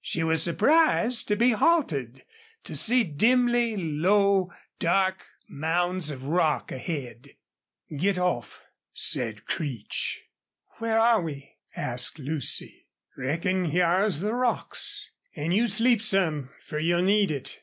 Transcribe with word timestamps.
She 0.00 0.24
was 0.24 0.42
surprised 0.42 1.28
to 1.28 1.36
be 1.36 1.52
halted, 1.52 2.24
to 2.64 2.74
see 2.74 3.04
dimly 3.04 3.76
low, 3.76 4.52
dark 4.80 5.24
mounds 5.48 6.10
of 6.10 6.24
rock 6.24 6.72
ahead. 6.72 7.36
"Git 7.96 8.18
off," 8.18 8.62
said 8.92 9.44
Creech. 9.46 10.24
"Where 10.78 10.98
are 10.98 11.22
we?" 11.22 11.54
asked 11.76 12.18
Lucy. 12.18 12.88
"Reckon 13.16 13.66
hyar's 13.66 14.18
the 14.18 14.34
rocks. 14.34 15.08
An' 15.36 15.52
you 15.52 15.68
sleep 15.68 16.02
some, 16.02 16.50
fer 16.64 16.80
you'll 16.80 17.02
need 17.02 17.30
it." 17.30 17.60